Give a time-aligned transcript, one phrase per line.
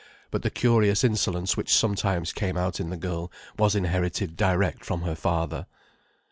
[0.31, 5.03] But the curious insolence which sometimes came out in the girl was inherited direct from
[5.03, 5.67] her father.